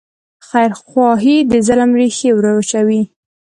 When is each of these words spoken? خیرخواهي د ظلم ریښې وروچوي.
خیرخواهي 0.47 1.37
د 1.51 1.53
ظلم 1.67 1.91
ریښې 1.99 2.29
وروچوي. 2.33 3.01